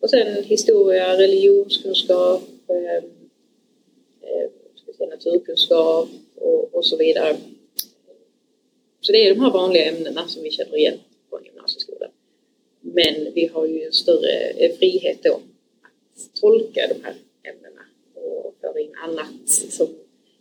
Och 0.00 0.10
sen 0.10 0.44
historia, 0.44 1.18
religionskunskap, 1.18 2.42
eh, 2.68 3.04
eh, 4.30 5.08
naturkunskap 5.08 6.08
och, 6.34 6.74
och 6.74 6.86
så 6.86 6.96
vidare. 6.96 7.36
Så 9.00 9.12
det 9.12 9.26
är 9.26 9.34
de 9.34 9.40
här 9.40 9.50
vanliga 9.50 9.84
ämnena 9.84 10.28
som 10.28 10.42
vi 10.42 10.50
känner 10.50 10.76
igen 10.76 10.98
från 11.30 11.44
gymnasieskolan. 11.44 12.10
Men 12.80 13.32
vi 13.34 13.46
har 13.46 13.66
ju 13.66 13.82
en 13.82 13.92
större 13.92 14.32
eh, 14.32 14.76
frihet 14.76 15.22
då 15.22 15.34
att 15.34 16.40
tolka 16.40 16.86
de 16.88 17.04
här 17.04 17.14
ämnena 17.42 17.80
och 18.14 18.54
föra 18.60 18.80
in 18.80 18.94
annat 19.04 19.48
som 19.48 19.88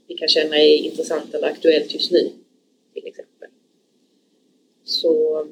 vi 0.08 0.18
kan 0.18 0.28
känna 0.28 0.58
är 0.58 0.78
intressant 0.78 1.34
eller 1.34 1.48
aktuellt 1.48 1.94
just 1.94 2.12
nu. 2.12 2.32
Så 5.02 5.46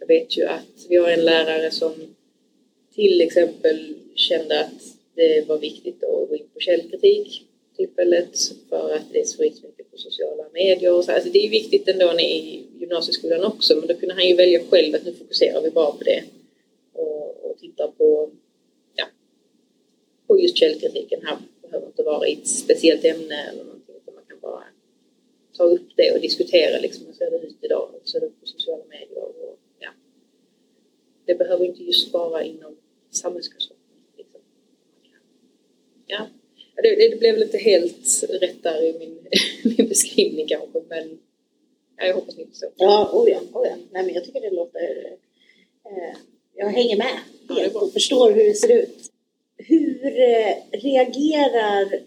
jag 0.00 0.06
vet 0.06 0.36
ju 0.36 0.44
att 0.44 0.86
vi 0.88 0.96
har 0.96 1.10
en 1.10 1.24
lärare 1.24 1.70
som 1.70 1.92
till 2.94 3.20
exempel 3.20 3.94
kände 4.14 4.60
att 4.60 4.96
det 5.14 5.48
var 5.48 5.58
viktigt 5.58 6.04
att 6.04 6.28
gå 6.28 6.36
in 6.36 6.48
på 6.54 6.60
källkritik 6.60 7.46
tillfället 7.76 8.38
för 8.68 8.94
att 8.94 9.12
det 9.12 9.28
sprids 9.28 9.62
mycket 9.62 9.90
på 9.90 9.96
sociala 9.98 10.44
medier 10.52 10.92
och 10.92 11.04
så. 11.04 11.12
Alltså 11.12 11.30
det 11.30 11.46
är 11.46 11.50
viktigt 11.50 11.88
ändå 11.88 12.20
i 12.20 12.66
gymnasieskolan 12.78 13.44
också 13.44 13.76
men 13.76 13.88
då 13.88 13.94
kunde 13.94 14.14
han 14.14 14.28
ju 14.28 14.36
välja 14.36 14.60
själv 14.70 14.94
att 14.94 15.04
nu 15.04 15.12
fokuserar 15.12 15.62
vi 15.62 15.70
bara 15.70 15.92
på 15.92 16.04
det 16.04 16.22
och, 16.92 17.44
och 17.44 17.58
tittar 17.58 17.88
på, 17.88 18.30
ja, 18.96 19.04
på 20.26 20.40
just 20.40 20.56
källkritiken 20.56 21.20
här. 21.26 21.38
Behöver 21.62 21.86
inte 21.86 22.02
vara 22.02 22.28
i 22.28 22.32
ett 22.32 22.48
speciellt 22.48 23.04
ämne 23.04 23.48
eller 23.48 23.64
någonting 23.64 23.94
utan 23.96 24.14
man 24.14 24.24
kan 24.28 24.40
bara 24.40 24.64
ta 25.56 25.64
upp 25.64 25.96
det 25.96 26.12
och 26.12 26.20
diskutera 26.20 26.78
liksom 26.78 27.06
hur 27.06 27.12
ser 27.12 27.30
det 27.30 27.36
ut 27.36 27.56
idag 27.60 27.82
och 27.82 27.98
hur 28.02 28.08
ser 28.08 28.20
det 28.20 28.26
ut 28.26 28.40
på 28.40 28.46
sociala 28.46 28.84
medier 28.90 29.22
och 29.22 29.58
ja. 29.78 29.90
Det 31.24 31.34
behöver 31.34 31.64
inte 31.64 31.82
just 31.82 32.12
vara 32.12 32.44
inom 32.44 32.76
samhällskunskap. 33.10 33.76
Liksom. 34.16 34.40
Ja, 36.06 36.26
Ja, 36.76 36.82
det, 36.82 37.08
det 37.08 37.18
blev 37.18 37.34
väl 37.34 37.42
inte 37.42 37.58
helt 37.58 38.24
rätt 38.28 38.62
där 38.62 38.82
i 38.82 38.98
min, 38.98 39.18
min 39.76 39.88
beskrivning 39.88 40.46
kanske 40.48 40.80
men 40.88 41.18
ja, 41.96 42.06
jag 42.06 42.14
hoppas 42.14 42.36
ni 42.36 42.46
förstår. 42.46 42.72
Ja, 42.76 43.10
oh 43.12 43.30
ja, 43.30 43.40
oh 43.52 43.66
ja. 43.66 43.76
Nej, 43.90 44.04
men 44.04 44.14
jag 44.14 44.24
tycker 44.24 44.40
det 44.40 44.50
låter... 44.50 45.16
Eh, 45.84 46.16
jag 46.56 46.66
hänger 46.66 46.96
med 46.96 47.18
Ja, 47.48 47.54
helt 47.54 47.72
bra. 47.72 47.82
och 47.82 47.92
förstår 47.92 48.30
hur 48.32 48.44
det 48.44 48.54
ser 48.54 48.82
ut. 48.82 49.10
Hur 49.56 50.06
eh, 50.06 50.54
reagerar 50.72 52.00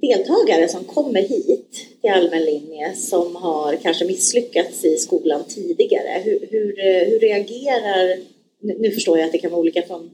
deltagare 0.00 0.68
som 0.68 0.84
kommer 0.84 1.20
hit 1.22 1.86
till 2.00 2.10
allmän 2.10 2.44
linje 2.44 2.94
som 2.94 3.36
har 3.36 3.76
kanske 3.76 4.04
misslyckats 4.04 4.84
i 4.84 4.96
skolan 4.96 5.44
tidigare? 5.48 6.22
Hur, 6.24 6.48
hur, 6.50 6.78
eh, 6.86 7.08
hur 7.08 7.18
reagerar... 7.18 8.18
Nu, 8.60 8.90
förstår 8.90 9.18
jag 9.18 9.26
att 9.26 9.32
det 9.32 9.38
kan 9.38 9.50
vara 9.50 9.60
olika 9.60 9.82
från 9.82 10.10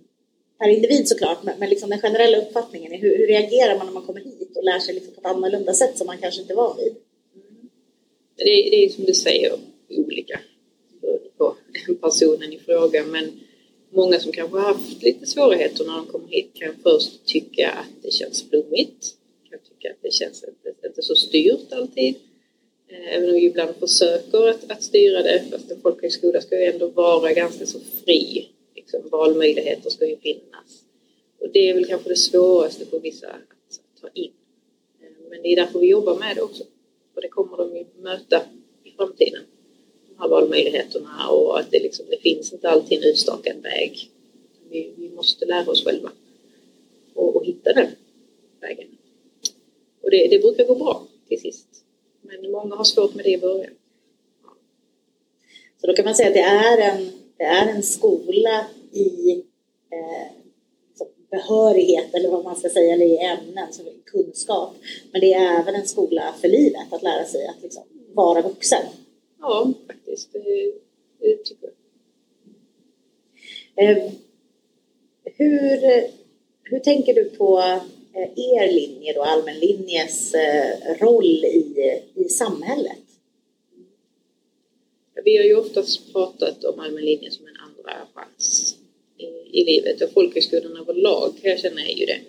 per 0.59 0.69
individ 0.69 1.09
såklart, 1.09 1.43
men, 1.43 1.59
men 1.59 1.71
liksom 1.71 1.91
den 1.91 2.01
generella 2.01 2.39
uppfattningen 2.39 2.93
är 2.93 2.99
hur, 2.99 3.19
hur 3.19 3.27
reagerar 3.27 3.77
man 3.79 3.87
när 3.87 3.93
man 3.95 4.03
kommer 4.03 4.21
hit 4.21 4.57
och 4.57 4.65
lär 4.65 4.79
sig 4.79 4.95
liksom 4.95 5.15
på 5.15 5.21
ett 5.21 5.27
annorlunda 5.27 5.75
sätt 5.75 5.99
som 5.99 6.07
man 6.07 6.19
kanske 6.19 6.41
inte 6.41 6.55
var 6.55 6.77
vid? 6.77 6.93
Mm. 7.35 7.69
Det, 8.37 8.43
är- 8.43 8.71
det 8.71 8.85
är 8.85 8.89
som 8.89 9.05
du 9.05 9.15
säger 9.15 9.53
olika 9.91 10.41
beroende 11.01 11.29
på 11.39 11.55
personen 12.01 12.53
i 12.53 12.59
fråga 12.59 13.05
men 13.05 13.41
många 13.91 14.19
som 14.21 14.33
kanske 14.33 14.59
har 14.59 14.73
haft 14.73 15.03
lite 15.03 15.27
svårigheter 15.27 15.85
när 15.85 15.93
de 15.97 16.07
kommer 16.07 16.29
hit 16.29 16.51
kan 16.55 16.75
först 16.83 17.25
tycka 17.27 17.71
att 17.71 18.03
det 18.03 18.11
känns 18.11 18.45
flummigt. 18.51 19.15
Kan 19.81 19.91
att 19.93 20.03
det 20.03 20.13
känns 20.13 20.45
inte, 20.45 20.87
inte 20.87 21.03
så 21.03 21.15
styrt 21.15 21.73
alltid. 21.73 22.15
Eh, 22.89 23.15
även 23.15 23.29
om 23.29 23.35
vi 23.35 23.45
ibland 23.45 23.77
försöker 23.77 24.49
att, 24.49 24.71
att 24.71 24.83
styra 24.83 25.23
det 25.23 25.45
fast 25.51 25.71
en 25.71 25.81
folkhögskola 25.81 26.41
ska 26.41 26.59
ju 26.59 26.65
ändå 26.65 26.89
vara 26.89 27.33
ganska 27.33 27.67
så 27.67 27.81
fri. 28.05 28.49
Liksom, 28.75 29.09
valmöjligheter 29.11 29.91
ska 29.91 30.07
ju 30.07 30.17
finnas. 30.17 30.85
Och 31.39 31.49
det 31.53 31.69
är 31.69 31.75
väl 31.75 31.87
kanske 31.87 32.09
det 32.09 32.17
svåraste 32.17 32.87
för 32.87 33.01
vissa 33.01 33.29
att 33.29 34.01
ta 34.01 34.09
in. 34.15 34.33
Eh, 35.03 35.31
men 35.31 35.43
det 35.43 35.49
är 35.49 35.57
därför 35.57 35.79
vi 35.79 35.89
jobbar 35.89 36.19
med 36.19 36.37
det 36.37 36.43
också. 36.43 36.65
Och 37.15 37.23
det 37.23 37.29
kommer 37.29 37.57
de 37.57 37.77
ju 37.77 37.85
möta 37.99 38.43
i 38.85 38.91
framtiden. 38.91 39.43
De 40.09 40.19
här 40.19 40.29
valmöjligheterna 40.29 41.29
och 41.29 41.61
att 41.61 41.71
det, 41.71 41.81
liksom, 41.81 42.07
det 42.11 42.21
finns 42.21 42.53
inte 42.53 42.69
alltid 42.69 42.99
en 42.99 43.05
utstakad 43.05 43.63
väg. 43.63 44.11
Vi, 44.71 44.93
vi 44.97 45.11
måste 45.11 45.45
lära 45.47 45.71
oss 45.71 45.85
själva 45.85 46.13
och, 47.15 47.37
och 47.37 47.45
hitta 47.45 47.73
den 47.73 47.89
vägen. 48.61 48.87
Och 50.03 50.11
det, 50.11 50.29
det 50.29 50.39
brukar 50.39 50.65
gå 50.65 50.75
bra 50.75 51.07
till 51.29 51.41
sist. 51.41 51.69
Men 52.23 52.51
många 52.51 52.77
har 52.77 52.85
svårt 52.85 53.15
med 53.15 53.25
det 53.25 53.31
i 53.31 53.39
början. 53.39 53.73
Så 55.81 55.87
då 55.87 55.93
kan 55.93 56.05
man 56.05 56.15
säga 56.15 56.29
att 56.29 56.35
det 56.35 56.41
är 56.41 56.91
en, 56.91 57.11
det 57.37 57.45
är 57.45 57.69
en 57.69 57.83
skola 57.83 58.67
i 58.93 59.33
eh, 59.91 60.33
behörighet 61.31 62.15
eller 62.15 62.29
vad 62.29 62.45
man 62.45 62.57
ska 62.57 62.69
säga, 62.69 62.95
eller 62.95 63.07
i 63.07 63.19
ämnen, 63.19 63.73
som 63.73 63.85
kunskap. 64.05 64.75
Men 65.13 65.21
det 65.21 65.33
är 65.33 65.61
även 65.61 65.75
en 65.75 65.87
skola 65.87 66.35
för 66.41 66.49
livet, 66.49 66.93
att 66.93 67.03
lära 67.03 67.25
sig 67.25 67.47
att 67.47 67.63
liksom 67.63 67.83
vara 68.13 68.43
vuxen. 68.43 68.83
Ja, 69.41 69.73
faktiskt. 69.87 70.33
Det, 70.33 70.73
det 71.19 71.45
tycker 71.45 71.71
jag. 73.75 73.91
Eh, 73.91 74.13
hur, 75.25 75.81
hur 76.63 76.79
tänker 76.79 77.15
du 77.15 77.25
på 77.25 77.81
Eh, 78.15 78.31
er 78.37 78.73
linje 78.73 79.13
då, 79.13 79.23
allmänlinjes 79.23 80.33
linjes 80.33 80.35
eh, 80.35 80.99
roll 81.01 81.45
i, 81.45 82.03
i 82.15 82.25
samhället? 82.25 82.99
Vi 85.25 85.37
har 85.37 85.45
ju 85.45 85.55
oftast 85.55 86.13
pratat 86.13 86.65
om 86.65 86.81
allmän 86.81 87.05
linje 87.05 87.31
som 87.31 87.47
en 87.47 87.57
andra 87.57 88.07
chans 88.15 88.77
i, 89.19 89.25
i 89.61 89.65
livet 89.65 90.03
och 90.03 90.11
folkhögskolan 90.11 90.77
överlag 90.77 91.33
kan 91.43 91.51
jag 91.51 91.61
känna 91.61 91.81
är 91.81 91.97
ju 91.97 92.07
det. 92.07 92.21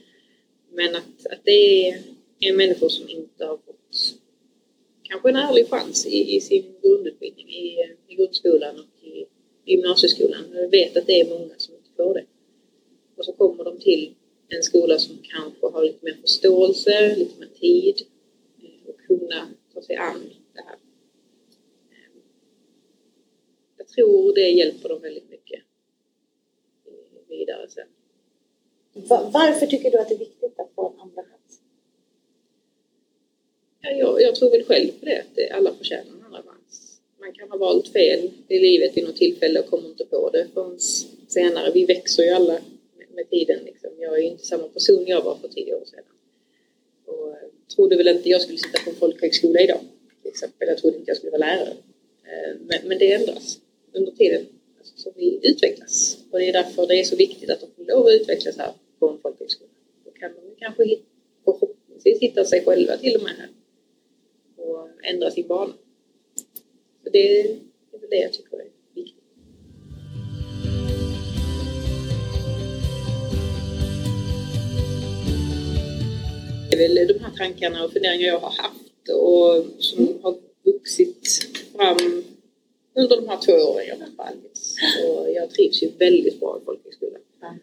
Men 0.71 0.95
att, 0.95 1.25
att 1.29 1.39
det 1.43 1.87
är, 1.89 2.01
är 2.39 2.53
människor 2.53 2.89
som 2.89 3.09
inte 3.09 3.45
har 3.45 3.57
fått 3.57 4.15
kanske 5.03 5.29
en 5.29 5.35
ärlig 5.35 5.67
chans 5.69 6.05
i, 6.05 6.35
i 6.35 6.41
sin 6.41 6.63
grundutbildning 6.81 7.49
i, 7.49 7.77
i 8.07 8.15
grundskolan 8.15 8.79
och 8.79 9.07
i 9.07 9.25
gymnasieskolan. 9.65 10.43
Jag 10.53 10.69
vet 10.69 10.97
att 10.97 11.07
det 11.07 11.21
är 11.21 11.29
många 11.29 11.53
som 11.57 11.75
inte 11.75 11.89
får 11.97 12.13
det. 12.13 12.25
Och 13.17 13.25
så 13.25 13.33
kommer 13.33 13.63
de 13.63 13.79
till 13.79 14.13
en 14.55 14.63
skola 14.63 14.99
som 14.99 15.17
kanske 15.23 15.67
har 15.67 15.83
lite 15.83 16.05
mer 16.05 16.17
förståelse, 16.21 17.15
lite 17.15 17.39
mer 17.39 17.47
tid 17.59 18.07
eh, 18.63 18.89
och 18.89 18.99
kunna 19.07 19.49
ta 19.73 19.81
sig 19.81 19.95
an 19.95 20.29
det 20.53 20.61
här. 20.61 20.75
Jag 23.77 23.87
tror 23.87 24.35
det 24.35 24.49
hjälper 24.49 24.89
dem 24.89 25.01
väldigt 25.01 25.29
mycket 25.29 25.61
vidare 27.29 27.69
sen. 27.69 27.87
Varför 29.31 29.65
tycker 29.65 29.91
du 29.91 29.97
att 29.97 30.09
det 30.09 30.15
är 30.15 30.19
viktigt 30.19 30.59
att 30.59 30.71
få 30.75 30.89
en 30.89 30.99
andra 30.99 31.23
chans? 31.23 31.61
Ja, 33.81 33.91
jag, 33.91 34.21
jag 34.21 34.35
tror 34.35 34.51
väl 34.51 34.63
själv 34.63 34.91
på 34.99 35.05
det, 35.05 35.19
att 35.19 35.57
alla 35.57 35.73
förtjänar 35.73 36.11
en 36.11 36.25
andra 36.25 36.43
chans. 36.43 37.01
Man 37.19 37.33
kan 37.33 37.49
ha 37.49 37.57
valt 37.57 37.87
fel 37.87 38.31
i 38.47 38.59
livet 38.59 38.97
vid 38.97 39.03
något 39.03 39.15
tillfälle 39.15 39.59
och 39.59 39.65
kommer 39.65 39.89
inte 39.89 40.05
på 40.05 40.29
det 40.29 40.47
förrän 40.53 40.79
senare. 41.27 41.71
Vi 41.73 41.85
växer 41.85 42.23
ju 42.23 42.29
alla 42.29 42.59
med, 43.15 43.29
tiden. 43.29 43.63
Liksom. 43.65 43.89
Jag 43.99 44.17
är 44.17 44.21
ju 44.21 44.27
inte 44.27 44.45
samma 44.45 44.67
person 44.67 45.05
jag 45.07 45.21
var 45.23 45.35
för 45.35 45.47
tio 45.47 45.73
år 45.75 45.85
sedan. 45.85 46.03
Och 47.05 47.35
jag 47.41 47.75
trodde 47.75 47.97
väl 47.97 48.07
inte 48.07 48.29
jag 48.29 48.41
skulle 48.41 48.57
sitta 48.57 48.83
på 48.83 48.89
en 48.89 48.95
folkhögskola 48.95 49.59
idag. 49.59 49.79
Till 50.21 50.31
exempel. 50.31 50.67
Jag 50.67 50.77
trodde 50.77 50.97
inte 50.97 51.09
jag 51.09 51.17
skulle 51.17 51.31
vara 51.31 51.39
lärare. 51.39 51.73
Eh, 52.23 52.55
men, 52.59 52.87
men 52.87 52.97
det 52.97 53.13
ändras 53.13 53.59
under 53.93 54.11
tiden 54.11 54.45
alltså, 54.77 54.93
som 54.97 55.11
vi 55.15 55.39
utvecklas. 55.43 56.17
Och 56.31 56.39
det 56.39 56.49
är 56.49 56.53
därför 56.53 56.87
det 56.87 56.99
är 56.99 57.03
så 57.03 57.15
viktigt 57.15 57.49
att 57.49 57.61
de 57.61 57.67
får 57.75 57.93
lov 57.93 58.07
att 58.07 58.13
utvecklas 58.13 58.57
här 58.57 58.73
på 58.99 59.09
en 59.09 59.19
folkhögskola. 59.19 59.69
Då 60.05 60.11
kan 60.11 60.31
de 60.35 60.55
kanske 60.59 60.97
förhoppningsvis 61.43 62.19
hitta 62.19 62.45
sig 62.45 62.63
själva 62.65 62.97
till 62.97 63.15
och 63.15 63.23
med 63.23 63.31
här 63.31 63.49
och 64.55 64.89
ändra 65.03 65.31
sin 65.31 65.47
bana. 65.47 65.73
Så 67.03 67.09
det 67.09 67.39
är 67.39 67.47
väl 67.91 68.09
det 68.09 68.15
jag 68.15 68.33
tycker 68.33 68.57
är 68.57 68.80
Det 76.71 76.85
är 76.85 76.95
väl 76.95 77.07
de 77.07 77.19
här 77.19 77.31
tankarna 77.37 77.83
och 77.85 77.91
funderingar 77.91 78.27
jag 78.27 78.39
har 78.39 78.51
haft 78.63 79.09
och 79.09 79.81
som 79.83 80.19
har 80.21 80.35
vuxit 80.63 81.27
fram 81.75 82.23
under 82.95 83.15
de 83.15 83.27
här 83.27 83.37
två 83.37 83.53
åren 83.53 83.85
jag 83.87 83.97
varit 83.97 84.17
på 84.17 84.23
Algis. 84.23 84.75
Och 85.05 85.31
jag 85.31 85.49
trivs 85.49 85.83
ju 85.83 85.91
väldigt 85.99 86.39
bra 86.39 86.59
i 86.61 86.65
folkhögskolan. 86.65 87.21
Ja. 87.41 87.55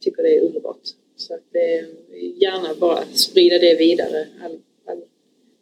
Tycker 0.00 0.22
det 0.22 0.36
är 0.36 0.40
underbart. 0.40 0.80
Så 1.16 1.34
att 1.34 1.54
eh, 1.54 1.88
gärna 2.42 2.74
bara 2.74 3.04
sprida 3.04 3.58
det 3.58 3.74
vidare. 3.74 4.28
All, 4.44 4.58
all 4.84 5.02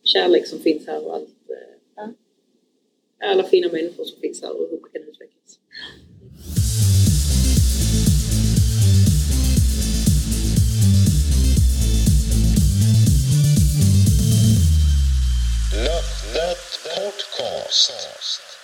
kärlek 0.04 0.46
som 0.46 0.58
finns 0.58 0.86
här 0.86 1.06
och 1.06 1.14
allt. 1.14 1.50
Eh, 1.50 1.56
ja. 1.96 2.12
Alla 3.18 3.44
fina 3.44 3.72
människor 3.72 4.04
som 4.04 4.20
finns 4.20 4.42
här 4.42 4.50
och 4.50 4.70
hur 4.70 4.80
man 4.80 4.90
kan 4.92 5.02
utvecklas. 5.02 5.58
that 16.40 16.56
podcast. 16.96 18.59